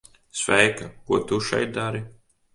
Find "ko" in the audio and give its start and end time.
1.11-1.21